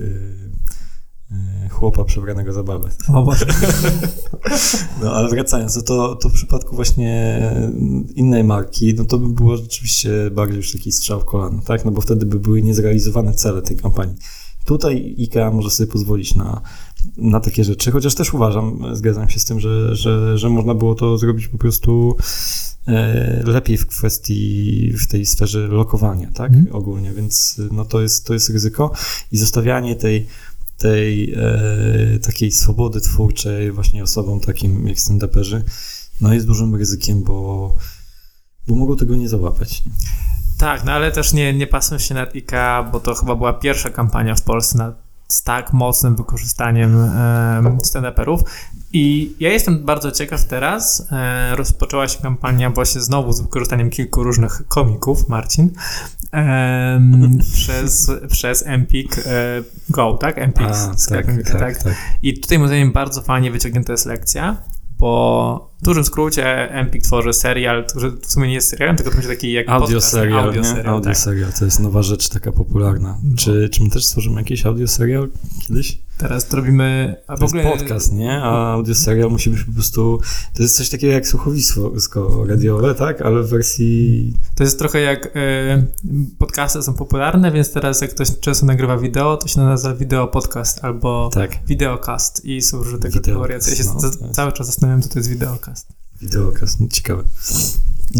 [1.69, 2.89] chłopa przebranego za babę.
[3.13, 3.45] O Boże.
[5.03, 7.41] No ale wracając, no to, to w przypadku właśnie
[8.15, 11.85] innej marki, no to by było rzeczywiście bardziej już taki strzał w kolano, tak?
[11.85, 14.15] No bo wtedy by były niezrealizowane cele tej kampanii.
[14.65, 16.61] Tutaj IKEA może sobie pozwolić na,
[17.17, 20.95] na takie rzeczy, chociaż też uważam, zgadzam się z tym, że, że, że można było
[20.95, 22.17] to zrobić po prostu
[22.87, 26.51] e, lepiej w kwestii, w tej sferze lokowania, tak?
[26.53, 26.75] Mhm.
[26.75, 28.91] Ogólnie, więc no to jest, to jest ryzyko
[29.31, 30.27] i zostawianie tej
[30.79, 35.61] tej e, takiej swobody twórczej właśnie osobom takim jak stand-uperzy,
[36.21, 37.75] no jest dużym ryzykiem, bo,
[38.67, 39.83] bo mogą tego nie załapać.
[40.57, 43.89] Tak, no ale też nie, nie pasmy się nad IKEA, bo to chyba była pierwsza
[43.89, 47.11] kampania w Polsce nad, z tak mocnym wykorzystaniem
[47.83, 48.39] stand-uperów.
[48.93, 51.07] I ja jestem bardzo ciekaw teraz.
[51.11, 55.69] E, rozpoczęła się kampania właśnie znowu z wykorzystaniem kilku różnych komików, Marcin,
[57.53, 59.21] przez, przez Empik e,
[59.89, 60.37] Go, tak?
[60.37, 60.67] Empik,
[61.09, 61.83] tak, tak, tak.
[61.83, 61.95] tak.
[62.23, 64.57] I tutaj moim zdaniem bardzo fajnie wyciągnięta jest lekcja,
[64.97, 69.15] bo w dużym skrócie Empik tworzy serial, który w sumie nie jest serialem, tylko to
[69.17, 71.17] będzie taki jak Audio podcast, serial, audio serial, Audio tak.
[71.17, 73.17] serial, to jest nowa rzecz taka popularna.
[73.23, 73.35] No.
[73.37, 75.29] Czy, czy my też stworzymy jakiś audio serial
[75.67, 75.99] kiedyś?
[76.17, 77.15] Teraz robimy.
[77.27, 77.77] A w To jest ogóle.
[77.77, 78.41] podcast, nie?
[78.43, 80.21] A audio serial musi być po prostu,
[80.53, 83.21] to jest coś takiego jak słuchowisko radiowe, tak?
[83.21, 85.83] Ale w wersji To jest trochę jak e,
[86.37, 90.83] podcasty są popularne, więc teraz jak ktoś często nagrywa wideo, to się nazywa wideo podcast
[90.83, 93.73] albo tak, videocast i są różne tego wariacje.
[93.73, 93.89] Ja się
[94.21, 95.68] no, cały czas zastanawiam, co to jest videocast.
[96.21, 97.23] Wideokast, no, ciekawe.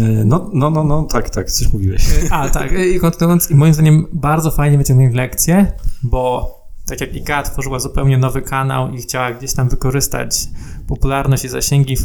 [0.00, 2.02] E, No, no, no, no, tak, tak, coś mówiłeś.
[2.08, 6.50] E, A, tak, e, i kontynuując, i moim zdaniem bardzo fajnie wyciągnęli lekcję, bo
[6.86, 10.48] tak jak IKEA tworzyła zupełnie nowy kanał i chciała gdzieś tam wykorzystać
[10.86, 11.96] popularność i zasięgi y,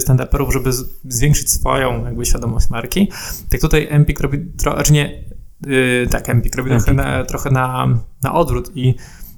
[0.00, 0.70] stand-uperów, żeby
[1.04, 3.10] zwiększyć swoją jakby świadomość marki,
[3.50, 5.24] tak tutaj Empik robi trochę, znaczy nie,
[5.66, 7.04] y, tak, Empik robi trochę, Empik.
[7.06, 8.94] na, trochę na, na odwrót i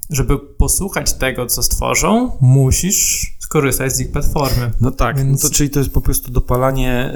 [0.09, 4.71] żeby posłuchać tego, co stworzą, musisz skorzystać z ich platformy.
[4.81, 7.13] No tak, Więc- no to, czyli to jest po prostu dopalanie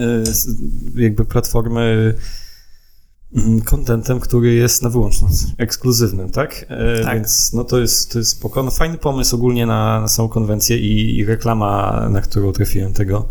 [0.97, 2.13] y, jakby platformy
[3.35, 6.65] mm, kontentem, który jest na wyłączność, ekskluzywnym, tak?
[6.69, 7.15] E, Tak.
[7.15, 8.63] Więc no to jest, to jest spoko.
[8.63, 13.27] No fajny pomysł ogólnie na, na samą konwencję i, i reklama, na którą trafiłem tego,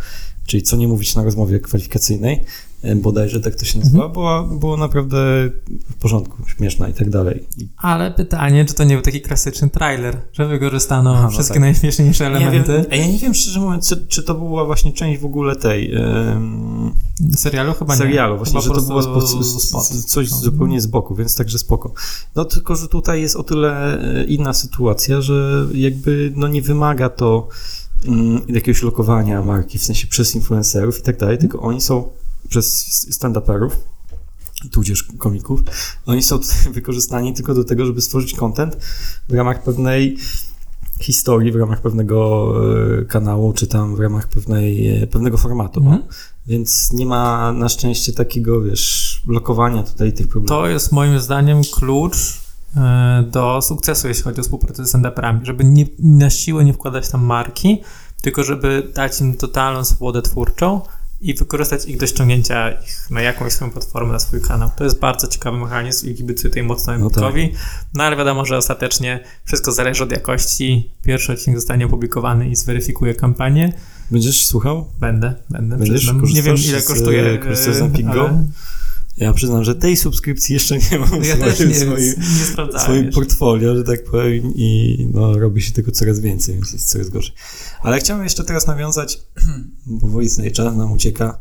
[0.50, 2.44] czyli co nie mówić na rozmowie kwalifikacyjnej,
[2.82, 4.12] e, bodajże tak to się nazywa, Mhm.
[4.12, 5.16] była, było naprawdę
[5.90, 7.44] w porządku, śmieszna i tak dalej.
[7.76, 11.62] Ale pytanie, czy to nie był taki klasyczny trailer, że wykorzystano Aha, no wszystkie tak.
[11.62, 14.92] najśmieszniejsze nie wiem, elementy a ja nie wiem szczerze mówiąc, czy, czy to była właśnie
[14.92, 15.94] część w ogóle tej...
[17.36, 17.72] serialu?
[17.74, 17.98] Chyba nie.
[17.98, 20.36] serialu, właśnie, Chyba że to było spo, z, coś No.
[20.36, 21.92] zupełnie z boku, więc także spoko.
[22.36, 27.08] No tylko, że tutaj jest o tyle e, inna sytuacja, że jakby no nie wymaga
[27.08, 27.48] to
[28.48, 32.08] jakiegoś lokowania marki, w sensie przez influencerów i tak dalej, tylko oni są
[32.48, 33.70] przez stand-uperów,
[34.70, 35.60] tudzież komików,
[36.06, 38.76] oni są tutaj wykorzystani tylko do tego, żeby stworzyć content
[39.28, 40.16] w ramach pewnej
[41.00, 42.52] historii, w ramach pewnego
[43.00, 45.80] e, kanału, czy tam w ramach pewnej, e, pewnego formatu.
[45.80, 46.02] Mhm.
[46.46, 50.62] Więc nie ma na szczęście takiego, wiesz, blokowania tutaj tych problemów.
[50.62, 52.40] To jest moim zdaniem klucz
[53.30, 57.24] do sukcesu, jeśli chodzi o współpracę z stand-uperami, żeby nie, na siłę nie wkładać tam
[57.24, 57.82] marki,
[58.22, 60.80] tylko żeby dać im totalną swobodę twórczą
[61.20, 64.70] i wykorzystać ich do ściągnięcia ich na jakąś swoją platformę, na swój kanał.
[64.76, 67.52] To jest bardzo ciekawy mechanizm i kibicuję tutaj mocno No Empikowi.
[67.94, 70.90] No ale wiadomo, że ostatecznie wszystko zależy od jakości.
[71.02, 73.72] Pierwszy odcinek zostanie opublikowany i zweryfikuje kampanię.
[74.10, 74.86] Będziesz słuchał?
[75.00, 75.76] Będę, będę.
[75.76, 75.96] Będziesz?
[75.96, 76.22] przyznam.
[76.22, 77.22] Nie wiem, ile z, kosztuje.
[77.22, 78.44] e, korzystasz z e, ale
[79.20, 82.14] Ja przyznam, że tej subskrypcji jeszcze nie mam Ja w swoim, swoim,
[82.78, 87.08] swoim portfolio, że tak powiem, i no, robi się tego coraz więcej, więc jest coraz
[87.08, 87.32] gorzej.
[87.82, 89.20] Ale chciałem jeszcze teraz nawiązać,
[89.86, 91.38] bo Voice czas nam ucieka,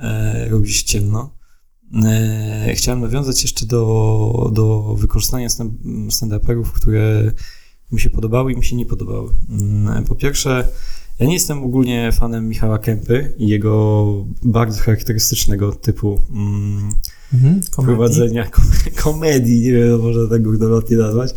[0.00, 1.30] e, robi się ciemno.
[2.04, 7.32] E, chciałem nawiązać jeszcze do, do wykorzystania stand- stand-uperów, które
[7.92, 9.30] mi się podobały i mi się nie podobały.
[9.50, 10.68] Mm, Po pierwsze,
[11.18, 14.06] ja nie jestem ogólnie fanem Michała Kępy i jego
[14.42, 16.92] bardzo charakterystycznego typu mm,
[17.34, 17.96] Mhm, komedii.
[17.96, 18.64] prowadzenia kom-
[19.02, 21.34] komedii, nie wiem, można tak górnolotnie nazwać.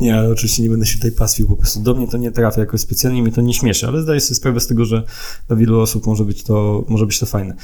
[0.00, 2.60] Nie, ale oczywiście nie będę się tutaj pastwił, po prostu do mnie to nie trafia
[2.60, 5.02] jakoś specjalnie, mnie to nie śmieszy, ale zdaję sobie sprawę z tego, że
[5.48, 7.54] dla wielu osób może być to, może być to fajne.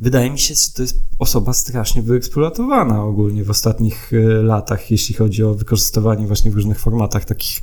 [0.00, 5.14] Wydaje mi się, że to jest osoba strasznie wyeksploatowana ogólnie w ostatnich e, latach, jeśli
[5.14, 7.62] chodzi o wykorzystywanie właśnie w różnych formatach takich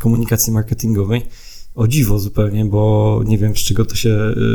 [0.00, 1.22] komunikacji marketingowej.
[1.74, 4.10] O dziwo zupełnie, bo nie wiem z czego to się,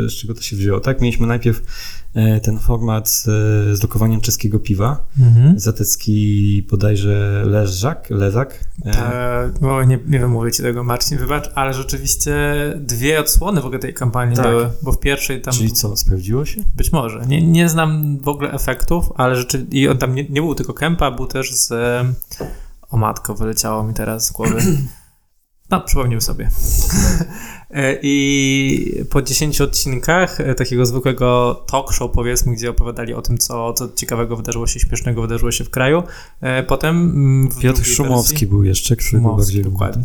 [0.06, 0.80] e, z czego to się wzięło.
[0.80, 1.62] Tak, mieliśmy najpierw
[2.42, 5.06] ten format z, e, lokowaniem czeskiego piwa.
[5.20, 5.58] Mhm.
[5.58, 8.64] Zatecki bodajże Leżak, Lezak.
[8.86, 12.34] E, E, bo nie, nie wymówię ci tego, Marcin, wybacz, ale rzeczywiście
[12.76, 14.46] dwie odsłony w ogóle tej kampanii Tak.
[14.46, 16.60] były, bo w pierwszej tam Czyli co, sprawdziło się?
[16.76, 20.40] być może, nie, nie znam w ogóle efektów, ale rzeczy, i on tam nie, nie
[20.40, 21.72] był tylko Kępa, był też z
[22.90, 24.62] o matko, wyleciało mi teraz z głowy.
[25.70, 26.50] No, przypomnimy sobie.
[27.72, 33.38] E, I po 10 odcinkach e, takiego zwykłego talk show, powiedzmy, gdzie opowiadali o tym,
[33.38, 36.02] co, co ciekawego wydarzyło się, śmiesznego wydarzyło się w kraju.
[36.40, 40.04] e, Potem mm, w Piotr Szumowski wersji- był jeszcze, który był bardziej dokładnie.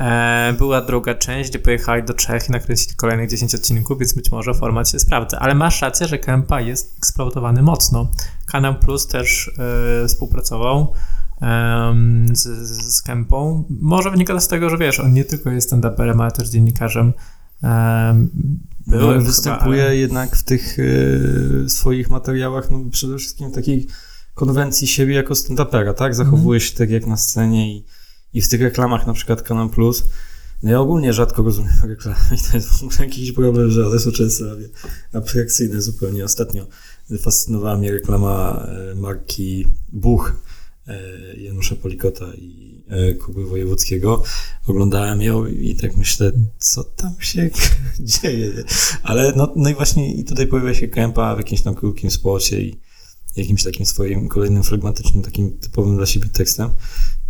[0.00, 4.30] E, Była druga część, gdzie pojechali do Czech i nakręcili kolejnych 10 odcinków, więc być
[4.30, 5.38] może format się sprawdza.
[5.38, 8.08] Ale masz rację, że Kempa jest eksploatowany mocno.
[8.46, 9.50] Kanał Plus też
[10.04, 10.92] e, współpracował
[12.32, 12.42] z,
[12.94, 13.64] z, Kempą.
[13.80, 17.12] Może wynika to z tego, że wiesz, on nie tylko jest stand-uperem, ale też dziennikarzem.
[17.62, 18.30] Em,
[18.86, 23.86] No, występuje ale- jednak w tych e, swoich materiałach, no przede wszystkim w takiej
[24.34, 26.14] konwencji siebie jako stand-upera, tak?
[26.14, 27.84] Zachowuje się tak jak na scenie i,
[28.32, 30.04] i w tych reklamach na przykład Kanal Plus.
[30.62, 33.98] No ja ogólnie rzadko rozumiem reklamy i to jest w ogóle jakiś problem, że one
[33.98, 34.44] są często
[35.12, 36.24] abstrakcyjne zupełnie.
[36.24, 36.66] Ostatnio
[37.20, 40.32] fascynowała mnie reklama e, marki Buch
[41.36, 44.22] Janusza Polikota i e, Kuby Wojewódzkiego.
[44.66, 47.50] Oglądałem ją i tak myślę, co tam się
[48.00, 48.52] dzieje.
[49.02, 52.62] Ale no, no i właśnie i tutaj pojawia się Kępa w jakimś tam krótkim spocie
[52.62, 52.80] i
[53.36, 56.70] jakimś takim swoim kolejnym flegmatycznym, takim typowym dla siebie tekstem.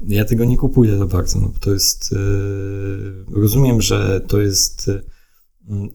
[0.08, 2.12] Ja tego nie kupuję za bardzo, no bo to jest...
[2.12, 2.16] e,
[3.40, 4.88] rozumiem, że to jest...
[4.88, 5.02] e,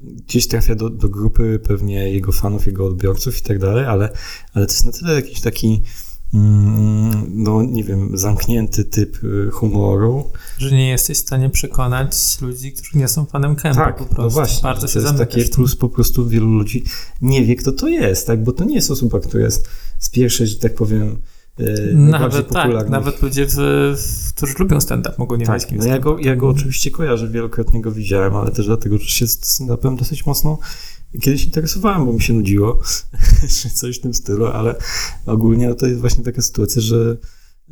[0.04, 4.10] gdzieś trafia do, do grupy pewnie jego fanów, jego odbiorców i tak dalej, ale,
[4.54, 5.82] ale to jest na tyle jakiś taki
[6.34, 9.18] no nie wiem, zamknięty typ
[9.48, 14.06] e, humoru, że nie jesteś w stanie przekonać ludzi, którzy nie są fanem Kempa po
[14.06, 14.22] prostu.
[14.22, 14.64] no właśnie.
[14.64, 16.84] Bardzo to się jest takie plus po prostu wielu ludzi
[17.22, 18.44] nie wie, kto to jest, tak?
[18.44, 21.18] Bo to nie jest osoba, która jest z pierwszej, że tak powiem,
[21.94, 23.56] najbardziej Nawet tak, nawet ludzie, w,
[23.98, 26.92] w, którzy lubią stand-up mogą nie wiedzieć, Tak, kim no ja go, ja go oczywiście
[26.92, 30.60] kojarzę, wielokrotnie go widziałem, ale też dlatego, że się z stand-upem dosyć mocno
[31.20, 32.80] kiedyś interesowałem, bo mi się nudziło,
[33.62, 34.76] czy coś w tym stylu, ale
[35.26, 37.18] ogólnie no to jest właśnie taka sytuacja, że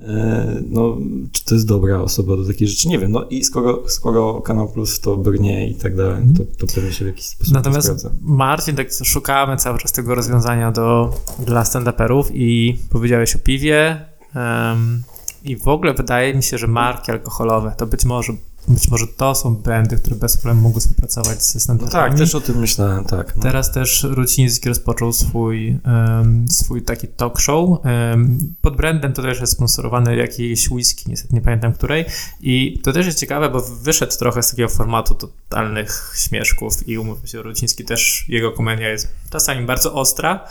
[0.01, 0.97] e, no,
[1.31, 4.71] czy to jest dobra osoba do takiej rzeczy, nie wiem, no i skoro, skoro Kanał
[4.71, 8.11] Plus to brnie i tak dalej, to, to pewnie się w jakiś sposób Natomiast sprawdza.
[8.21, 11.13] Marcin, tak szukamy cały czas tego rozwiązania do,
[11.45, 15.03] dla stand-uperów i powiedziałeś o piwie em,
[15.49, 18.33] i w ogóle wydaje mi się, że marki alkoholowe to być może,
[18.67, 21.91] być może to są brandy, które bez problemu mogą współpracować ze No stand-uperami.
[21.91, 23.35] tak, też o tym myślałem, tak.
[23.35, 23.41] No.
[23.43, 27.85] Teraz też Ruciński rozpoczął swój, em, swój taki talk show.
[27.85, 32.05] Em, pod brandem to też jest sponsorowany jakiejś whisky, niestety nie pamiętam której.
[32.41, 37.27] I to też jest ciekawe, bo wyszedł trochę z takiego formatu totalnych śmieszków i umówmy
[37.27, 40.47] się, Ruciński też, jego komedia jest czasami bardzo ostra.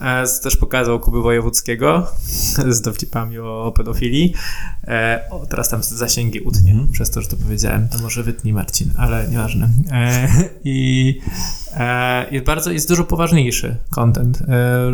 [0.00, 2.06] E, Też pokazał Kuby Wojewódzkiego
[2.76, 4.34] z dowcipami o, pedofilii.
[4.84, 6.92] E, o, teraz tam zasięgi utnie Mhm.
[6.92, 7.88] przez to, że to powiedziałem.
[7.88, 9.68] To może wytnij Marcin, ale nieważne.
[9.90, 10.28] E,
[10.64, 11.20] I
[12.30, 14.38] jest bardzo, jest dużo poważniejszy content.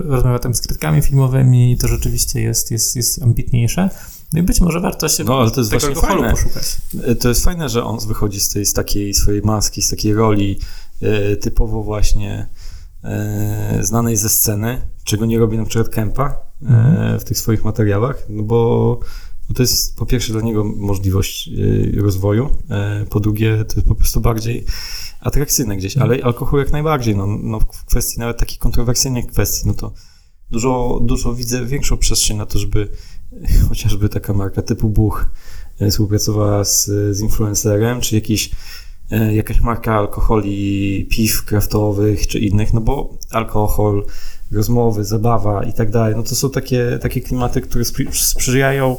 [0.04, 3.90] Rozmawia tam z krytykami filmowymi i to rzeczywiście jest, jest, jest ambitniejsze.
[4.32, 6.30] No i być może warto się No, ale to jest tego właśnie fajne.
[6.30, 6.76] poszukać.
[7.20, 10.58] To jest fajne, że on wychodzi z tej z takiej swojej maski, z takiej roli
[11.40, 12.46] typowo właśnie
[13.80, 17.20] znanej ze sceny, czego nie robi na przykład Kempa e, Mhm.
[17.20, 19.00] w tych swoich materiałach, no bo,
[19.54, 21.48] to jest po pierwsze dla niego możliwość
[21.98, 24.64] e, rozwoju, e, po drugie to jest po prostu bardziej
[25.20, 29.74] atrakcyjne gdzieś, ale alkohol jak najbardziej, no, no w kwestii nawet takich kontrowersyjnych kwestii, no
[29.74, 29.92] to
[30.50, 32.88] dużo, dużo widzę większą przestrzeń na to, żeby
[33.68, 35.26] chociażby taka marka typu Buch
[35.78, 36.84] e, współpracowała z,
[37.16, 38.54] z influencerem, czy jakiś, e,
[39.32, 44.04] jakaś marka alkoholi, piw kraftowych, czy innych, no bo alkohol,
[44.52, 48.96] rozmowy, zabawa i tak dalej, no to są takie, takie klimaty, które sprzyjają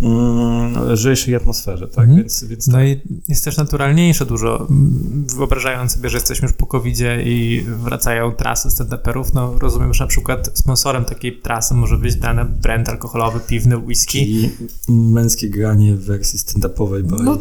[0.00, 2.04] mm, lżejszej atmosferze, tak?
[2.04, 2.16] Mhm.
[2.18, 4.66] Więc, więc No i jest też naturalniejsze dużo.
[4.70, 10.04] Mm, Wyobrażając sobie, że jesteśmy już po covid i wracają trasy stand-uperów, no rozumiem, że
[10.04, 14.18] na przykład sponsorem takiej trasy może być dany brand alkoholowy, piwny, whisky.
[14.18, 14.50] Czyli
[14.88, 17.04] męskie granie w wersji stand-upowej.
[17.22, 17.38] No,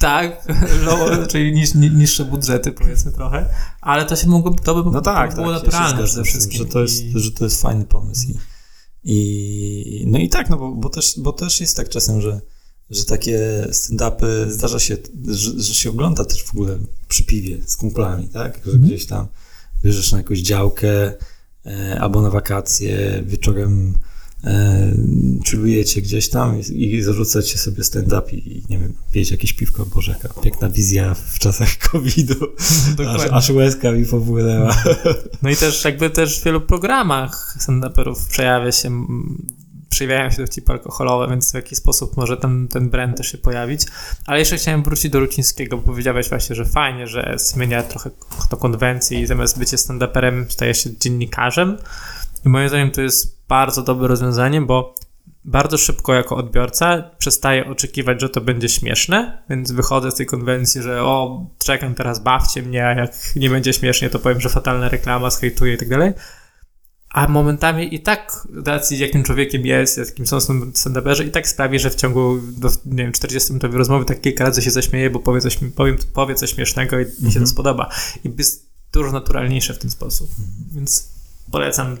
[0.00, 0.44] Tak,
[0.84, 3.46] low, czyli niż, ni- niższe budżety powiedzmy trochę,
[3.80, 6.58] ale to się mogło, to by No tak, to było tak, naturalne przede wszystkim.
[6.58, 8.28] Że to, jest, I- że to jest fajny pomysł.
[8.28, 8.38] I,
[9.04, 12.40] i, no i tak, no bo, bo, też, bo też jest tak czasem, że,
[12.90, 14.96] że takie stand-upy zdarza się,
[15.28, 18.54] że, że się ogląda też w ogóle przy piwie z kumplami, tak?
[18.64, 18.82] Że Mhm.
[18.82, 19.26] gdzieś tam
[19.84, 21.12] bierzesz na jakąś działkę
[21.66, 23.98] e, albo na wakacje, wieczorem
[24.44, 24.92] e,
[25.46, 30.12] chillujecie gdzieś tam i, i zarzucacie sobie stand-up i, nie wiem, pijecie jakieś piwko, Boże,
[30.22, 32.46] jaka piękna wizja w czasach COVID-u.
[32.58, 33.32] Aż, Dokładnie.
[33.32, 34.76] aż łezka mi popłynęła.
[35.42, 39.06] No i też jakby też w wielu programach stand-uperów przejawia się,
[39.88, 43.82] przejawiają się dowcipy alkoholowe, więc w jakiś sposób może ten, ten brand też się pojawić.
[44.26, 48.10] Ale jeszcze chciałem wrócić do Rucińskiego, bo powiedziałeś właśnie, że fajnie, że zmienia trochę
[48.50, 51.78] to konwencji i zamiast bycie stand-uperem staje się dziennikarzem.
[52.46, 54.94] I moim zdaniem to jest bardzo dobre rozwiązanie, bo
[55.44, 60.82] bardzo szybko jako odbiorca przestaję oczekiwać, że to będzie śmieszne, więc wychodzę z tej konwencji,
[60.82, 64.88] że o, czekam teraz, bawcie mnie, a jak nie będzie śmiesznie, to powiem, że fatalna
[64.88, 66.12] reklama, skejtuję i tak dalej.
[67.10, 71.78] A momentami i tak, z racji jakim człowiekiem jest, jakim są stand-uperzy, i tak sprawi,
[71.78, 75.40] że w ciągu, do, nie wiem, 40-minutowej rozmowy tak kilka razy się zaśmieje, bo powie
[75.40, 77.44] coś, powiem, powie coś śmiesznego i mi się Mhm.
[77.44, 77.90] to spodoba.
[78.24, 80.30] I jest dużo naturalniejsze w ten sposób.
[80.72, 81.08] Więc
[81.50, 81.96] polecam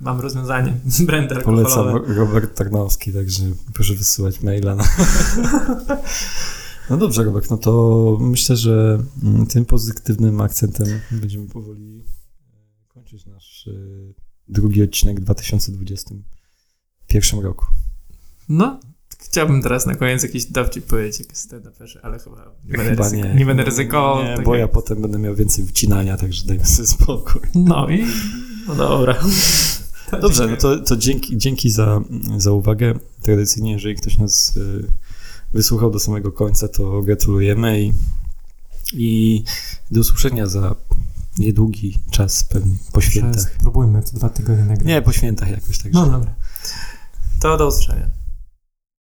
[0.00, 0.72] wam rozwiązanie.
[1.06, 1.74] Brandy alkoholowe.
[1.74, 3.42] Polecam Robert Tarnowski, także
[3.74, 4.76] proszę wysyłać maila.
[6.90, 12.04] No dobrze, Robert, no to myślę, że mm, tym pozytywnym akcentem będziemy powoli e,
[12.88, 13.72] kończyć nasz e,
[14.48, 17.66] drugi odcinek w 2021 roku.
[18.48, 18.80] No,
[19.18, 23.26] chciałbym teraz na koniec jakiś dowcip powiedzieć, jak stand-uperzy, ale chyba nie będę, Chyba ryzyko,
[23.28, 23.34] nie.
[23.34, 23.46] nie.
[23.46, 24.24] będę ryzykował.
[24.24, 27.40] Nie, tak bo jak- ja potem będę miał więcej wcinania, także dajmy sobie spokój.
[27.54, 28.04] No i
[28.68, 29.14] no dobra.
[30.20, 32.00] Dobrze, no to, to dzięki, dzięki za,
[32.36, 32.94] za uwagę.
[33.22, 34.92] Tradycyjnie, jeżeli ktoś nas y,
[35.52, 37.92] wysłuchał do samego końca, to gratulujemy i,
[38.92, 39.44] i
[39.90, 40.74] do usłyszenia za
[41.38, 43.52] niedługi czas pewnie po świętach.
[43.58, 44.88] Spróbujmy to dwa tygodnie nagrać.
[44.88, 45.98] Nie, po świętach jakoś, także.
[45.98, 46.34] No dobra.
[47.40, 48.15] To do usłyszenia.